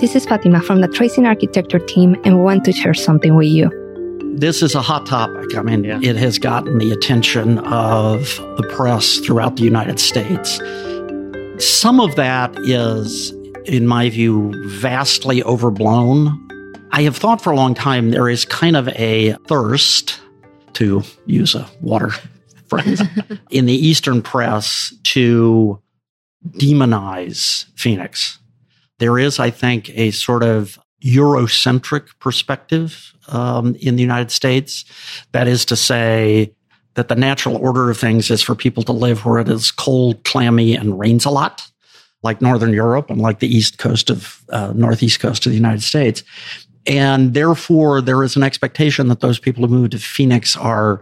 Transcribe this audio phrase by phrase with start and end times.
[0.00, 3.48] This is Fatima from the Tracing Architecture team, and we want to share something with
[3.48, 3.68] you.
[4.34, 5.54] This is a hot topic.
[5.54, 8.22] I mean, it has gotten the attention of
[8.56, 10.58] the press throughout the United States.
[11.58, 13.32] Some of that is,
[13.66, 16.48] in my view, vastly overblown.
[16.92, 20.18] I have thought for a long time there is kind of a thirst,
[20.74, 22.12] to use a water
[22.68, 23.02] phrase,
[23.50, 25.78] in the Eastern press to
[26.56, 28.39] demonize Phoenix
[29.00, 34.84] there is, I think, a sort of Eurocentric perspective um, in the United States.
[35.32, 36.54] That is to say,
[36.94, 40.22] that the natural order of things is for people to live where it is cold,
[40.24, 41.66] clammy, and rains a lot,
[42.22, 45.82] like Northern Europe and like the East Coast of uh, Northeast Coast of the United
[45.82, 46.22] States.
[46.86, 51.00] And therefore, there is an expectation that those people who move to Phoenix are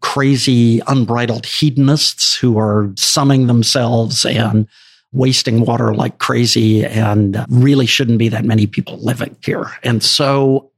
[0.00, 4.66] crazy, unbridled hedonists who are sunning themselves and
[5.16, 9.72] wasting water like crazy and really shouldn't be that many people living here.
[9.82, 10.70] And so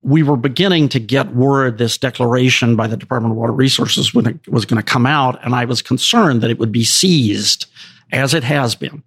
[0.00, 4.26] we were beginning to get word this declaration by the Department of Water Resources when
[4.26, 5.38] it was going to come out.
[5.44, 7.66] And I was concerned that it would be seized,
[8.10, 9.02] as it has been,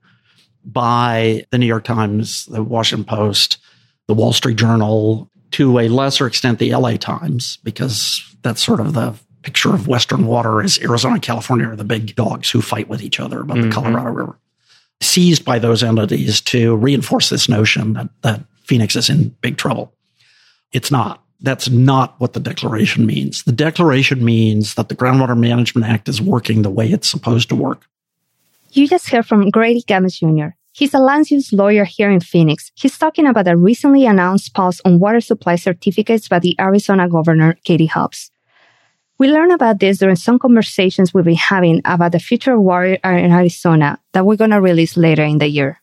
[0.64, 3.58] by the New York Times, the Washington Post,
[4.08, 8.94] the Wall Street Journal, to a lesser extent, the LA Times, because that's sort of
[8.94, 13.02] the picture of Western water is Arizona California are the big dogs who fight with
[13.02, 13.70] each other about mm-hmm.
[13.70, 14.40] the Colorado River
[15.02, 19.94] seized by those entities to reinforce this notion that, that Phoenix is in big trouble.
[20.72, 21.22] It's not.
[21.42, 23.44] That's not what the declaration means.
[23.44, 27.56] The declaration means that the Groundwater Management Act is working the way it's supposed to
[27.56, 27.86] work.
[28.72, 30.56] You just heard from Grady Gammage Jr.
[30.72, 32.72] He's a land use lawyer here in Phoenix.
[32.76, 37.58] He's talking about a recently announced pause on water supply certificates by the Arizona governor,
[37.64, 38.30] Katie Hobbs.
[39.18, 42.96] We learned about this during some conversations we've been having about the future of water
[42.96, 45.82] in Arizona that we're going to release later in the year.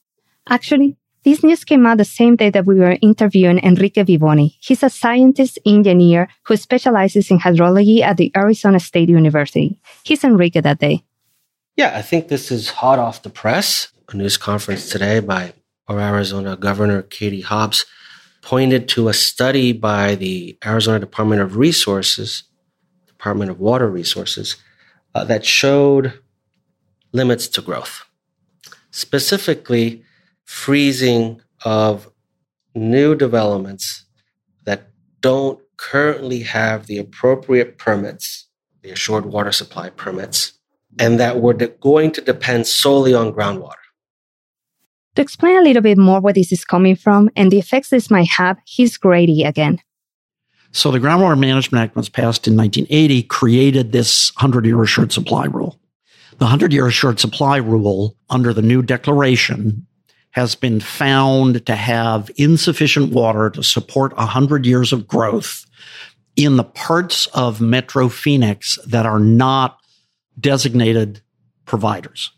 [0.49, 4.57] Actually, this news came out the same day that we were interviewing Enrique Vivoni.
[4.61, 9.79] He's a scientist engineer who specializes in hydrology at the Arizona State University.
[10.03, 11.05] He's Enrique that day.
[11.77, 13.93] Yeah, I think this is hot off the press.
[14.11, 15.55] A news conference today by
[15.89, 17.87] our Arizona Governor Katie Hobbs
[18.43, 22.43] pointed to a study by the Arizona Department of Resources
[23.23, 24.57] Department of Water Resources
[25.15, 26.19] uh, that showed
[27.13, 28.05] limits to growth,
[28.91, 30.03] specifically
[30.45, 32.11] freezing of
[32.75, 34.07] new developments
[34.65, 34.89] that
[35.21, 38.49] don't currently have the appropriate permits,
[38.83, 40.55] the assured water supply permits,
[40.99, 43.85] and that were de- going to depend solely on groundwater.
[45.15, 48.11] To explain a little bit more where this is coming from and the effects this
[48.11, 49.79] might have, here's Grady again.
[50.73, 55.45] So the Groundwater Management Act was passed in 1980, created this 100 year assured supply
[55.45, 55.79] rule.
[56.39, 59.87] The 100 year assured supply rule under the new declaration
[60.31, 65.67] has been found to have insufficient water to support 100 years of growth
[66.37, 69.79] in the parts of Metro Phoenix that are not
[70.41, 71.21] designated
[71.67, 72.33] providers.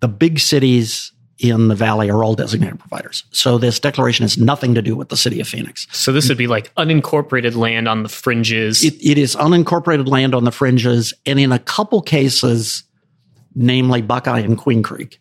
[0.00, 3.24] The big cities in the valley are all designated providers.
[3.30, 5.86] So this declaration has nothing to do with the city of Phoenix.
[5.90, 8.84] So this would be like unincorporated land on the fringes.
[8.84, 12.84] it, it is unincorporated land on the fringes, and in a couple cases,
[13.54, 15.18] namely Buckeye and Queen Creek,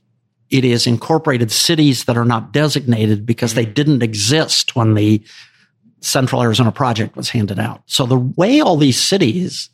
[0.49, 5.23] it is incorporated cities that are not designated because they didn't exist when the
[6.01, 7.81] Central Arizona project was handed out.
[7.85, 9.69] So the way all these cities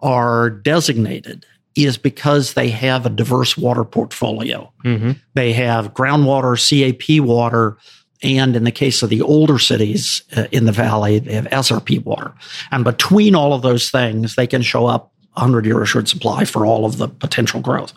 [0.00, 1.46] are designated
[1.84, 4.72] is because they have a diverse water portfolio.
[4.84, 5.12] Mm-hmm.
[5.34, 7.76] They have groundwater, CAP water,
[8.22, 12.04] and in the case of the older cities uh, in the valley, they have SRP
[12.04, 12.34] water.
[12.70, 16.66] And between all of those things, they can show up 100 year assured supply for
[16.66, 17.92] all of the potential growth.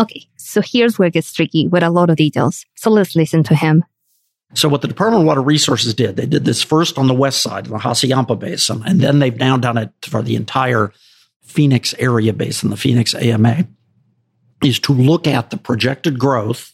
[0.00, 2.64] Okay, so here's where it gets tricky with a lot of details.
[2.76, 3.84] So let's listen to him.
[4.54, 7.42] So what the Department of Water Resources did, they did this first on the west
[7.42, 10.92] side, the Hassayampa Basin, and then they've now done it for the entire
[11.48, 13.66] Phoenix area basin, the Phoenix AMA,
[14.62, 16.72] is to look at the projected growth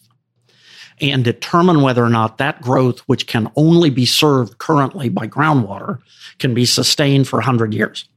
[1.01, 6.01] and determine whether or not that growth, which can only be served currently by groundwater,
[6.39, 8.09] can be sustained for 100 years.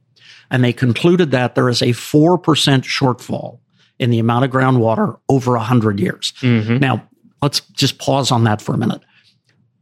[0.50, 2.38] And they concluded that there is a 4%
[2.82, 3.60] shortfall
[3.98, 6.32] in the amount of groundwater over 100 years.
[6.40, 6.78] Mm-hmm.
[6.78, 7.08] Now,
[7.40, 9.02] let's just pause on that for a minute.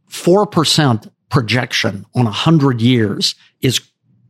[0.09, 3.81] 4% projection on 100 years is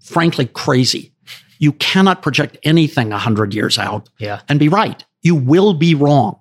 [0.01, 1.13] frankly crazy.
[1.59, 4.41] You cannot project anything 100 years out yeah.
[4.49, 5.03] and be right.
[5.21, 6.39] You will be wrong.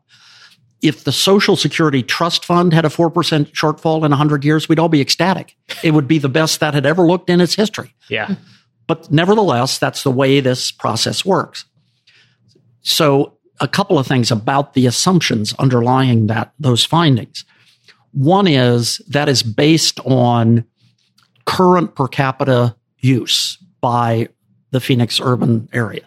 [0.83, 3.13] If the Social Security Trust Fund had a 4%
[3.53, 5.57] shortfall in 100 years, we'd all be ecstatic.
[5.83, 7.95] It would be the best that had ever looked in its history.
[8.09, 8.37] Yeah.
[8.87, 11.65] But nevertheless, that's the way this process works.
[12.83, 17.45] So, a couple of things about the assumptions underlying that those findings.
[18.13, 20.65] One is that is based on
[21.47, 24.29] current per capita use by
[24.71, 26.03] the Phoenix urban area.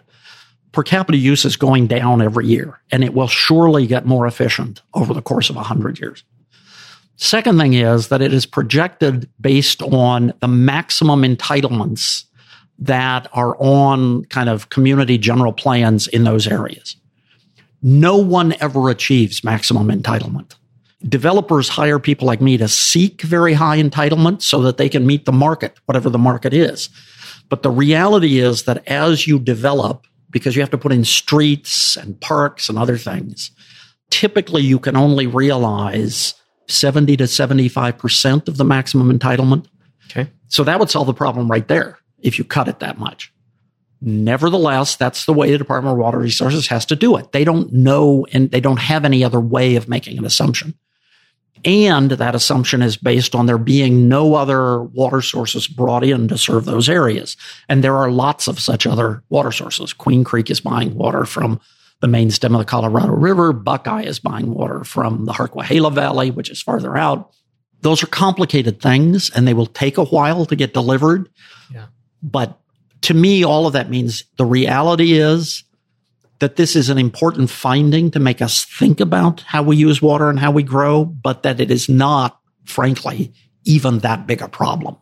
[0.72, 4.82] Per capita use is going down every year, and it will surely get more efficient
[4.94, 6.22] over the course of 100 years.
[7.16, 12.24] Second thing is that it is projected based on the maximum entitlements
[12.78, 16.96] that are on kind of community general plans in those areas.
[17.82, 20.54] No one ever achieves maximum entitlement.
[21.08, 25.24] Developers hire people like me to seek very high entitlement so that they can meet
[25.24, 26.88] the market, whatever the market is.
[27.50, 31.96] But the reality is that as you develop, because you have to put in streets
[31.96, 33.50] and parks and other things,
[34.08, 36.34] typically you can only realize
[36.68, 39.66] 70 to 75% of the maximum entitlement.
[40.10, 40.30] Okay.
[40.48, 43.32] So that would solve the problem right there if you cut it that much.
[44.00, 47.32] Nevertheless, that's the way the Department of Water Resources has to do it.
[47.32, 50.74] They don't know and they don't have any other way of making an assumption.
[51.64, 56.38] And that assumption is based on there being no other water sources brought in to
[56.38, 57.36] serve those areas.
[57.68, 59.92] And there are lots of such other water sources.
[59.92, 61.60] Queen Creek is buying water from
[62.00, 63.52] the main stem of the Colorado River.
[63.52, 67.30] Buckeye is buying water from the Harquahala Valley, which is farther out.
[67.82, 71.28] Those are complicated things and they will take a while to get delivered.
[71.72, 71.86] Yeah.
[72.22, 72.58] But
[73.02, 75.64] to me, all of that means the reality is
[76.40, 80.28] that this is an important finding to make us think about how we use water
[80.28, 83.32] and how we grow, but that it is not, frankly,
[83.64, 84.96] even that big a problem.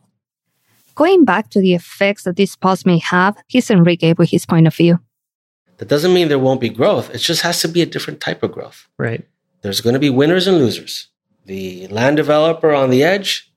[0.95, 4.67] Going back to the effects that this pause may have, here's Enrique with his point
[4.67, 4.99] of view.
[5.77, 7.09] That doesn't mean there won't be growth.
[7.15, 8.87] It just has to be a different type of growth.
[8.97, 9.25] Right.
[9.61, 11.07] There's going to be winners and losers.
[11.45, 13.49] The land developer on the edge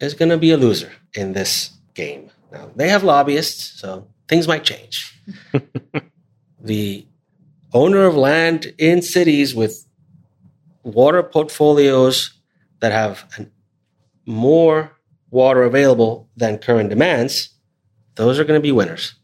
[0.00, 2.30] is going to be a loser in this game.
[2.52, 5.20] Now, they have lobbyists, so things might change.
[6.60, 7.06] the
[7.74, 9.86] owner of land in cities with
[10.84, 12.40] water portfolios
[12.80, 13.50] that have an,
[14.24, 14.92] more
[15.30, 17.50] water available than current demands,
[18.14, 19.16] those are going to be winners.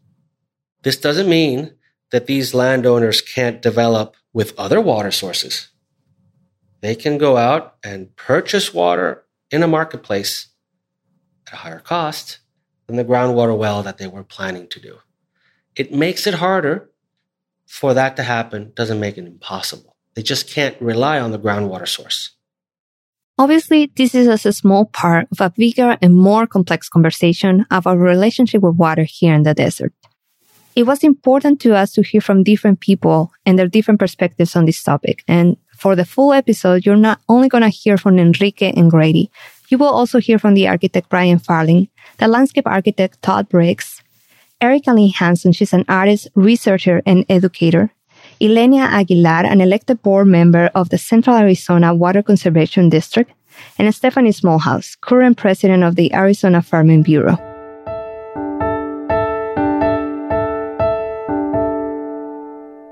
[0.82, 1.74] This doesn't mean
[2.10, 5.68] that these landowners can't develop with other water sources.
[6.80, 10.48] They can go out and purchase water in a marketplace
[11.46, 12.38] at a higher cost
[12.86, 14.98] than the groundwater well that they were planning to do.
[15.76, 16.90] It makes it harder
[17.70, 19.94] for that to happen, doesn't make it impossible.
[20.14, 22.32] They just can't rely on the groundwater source.
[23.38, 27.86] Obviously, this is just a small part of a bigger and more complex conversation of
[27.86, 29.94] our relationship with water here in the desert.
[30.74, 34.64] It was important to us to hear from different people and their different perspectives on
[34.64, 35.22] this topic.
[35.28, 39.30] And for the full episode, you're not only going to hear from Enrique and Grady,
[39.68, 41.88] you will also hear from the architect Brian Farling,
[42.18, 44.02] the landscape architect Todd Briggs,
[44.62, 47.90] Erica Lee Hanson, she's an artist, researcher, and educator,
[48.42, 53.32] Ilenia Aguilar, an elected board member of the Central Arizona Water Conservation District,
[53.78, 57.38] and Stephanie Smallhouse, current president of the Arizona Farming Bureau.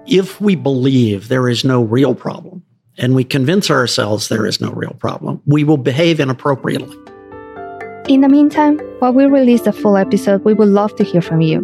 [0.07, 2.63] If we believe there is no real problem
[2.97, 6.97] and we convince ourselves there is no real problem, we will behave inappropriately.
[8.09, 11.43] In the meantime, while we release the full episode, we would love to hear from
[11.43, 11.61] you.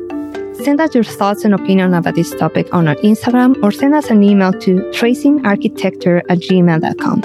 [0.62, 4.10] Send us your thoughts and opinion about this topic on our Instagram or send us
[4.10, 7.22] an email to tracingarchitecture at gmail.com.